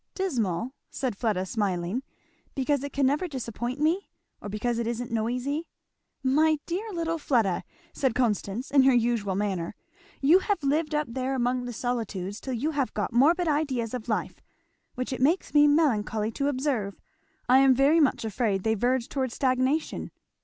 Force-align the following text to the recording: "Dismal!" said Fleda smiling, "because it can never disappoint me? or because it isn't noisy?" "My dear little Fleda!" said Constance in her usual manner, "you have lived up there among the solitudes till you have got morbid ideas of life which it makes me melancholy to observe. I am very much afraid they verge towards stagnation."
"Dismal!" 0.15 0.73
said 0.89 1.15
Fleda 1.15 1.45
smiling, 1.45 2.01
"because 2.55 2.83
it 2.83 2.91
can 2.91 3.05
never 3.05 3.27
disappoint 3.27 3.79
me? 3.79 4.09
or 4.41 4.49
because 4.49 4.79
it 4.79 4.87
isn't 4.87 5.11
noisy?" 5.11 5.67
"My 6.23 6.57
dear 6.65 6.91
little 6.91 7.19
Fleda!" 7.19 7.63
said 7.93 8.15
Constance 8.15 8.71
in 8.71 8.81
her 8.81 8.95
usual 8.95 9.35
manner, 9.35 9.75
"you 10.19 10.39
have 10.39 10.63
lived 10.63 10.95
up 10.95 11.05
there 11.07 11.35
among 11.35 11.65
the 11.65 11.71
solitudes 11.71 12.39
till 12.41 12.53
you 12.55 12.71
have 12.71 12.91
got 12.95 13.13
morbid 13.13 13.47
ideas 13.47 13.93
of 13.93 14.09
life 14.09 14.41
which 14.95 15.13
it 15.13 15.21
makes 15.21 15.53
me 15.53 15.67
melancholy 15.67 16.31
to 16.31 16.47
observe. 16.47 16.99
I 17.47 17.59
am 17.59 17.75
very 17.75 17.99
much 17.99 18.25
afraid 18.25 18.63
they 18.63 18.73
verge 18.73 19.07
towards 19.07 19.35
stagnation." 19.35 20.09